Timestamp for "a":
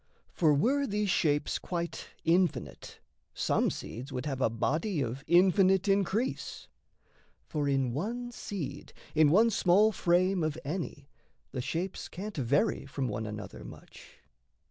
4.41-4.49